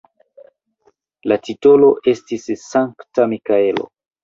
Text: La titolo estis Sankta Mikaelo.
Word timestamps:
La 1.33 1.37
titolo 1.49 1.91
estis 2.15 2.51
Sankta 2.65 3.31
Mikaelo. 3.37 3.89